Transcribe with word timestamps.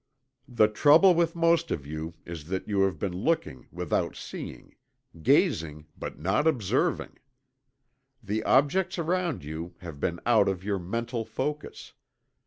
The 0.47 0.67
trouble 0.67 1.13
with 1.13 1.35
most 1.35 1.69
of 1.69 1.85
you 1.85 2.15
is 2.25 2.45
that 2.47 2.67
you 2.67 2.81
have 2.85 2.97
been 2.97 3.13
looking 3.13 3.67
without 3.71 4.15
seeing 4.15 4.73
gazing 5.21 5.85
but 5.95 6.17
not 6.17 6.47
observing. 6.47 7.19
The 8.23 8.43
objects 8.43 8.97
around 8.97 9.43
you 9.43 9.75
have 9.81 9.99
been 9.99 10.19
out 10.25 10.47
of 10.49 10.63
your 10.63 10.79
mental 10.79 11.23
focus. 11.23 11.93